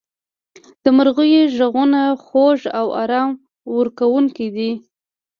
[0.83, 3.31] •د مرغیو ږغونه خوږ او آرام
[3.77, 4.71] ورکوونکي دي.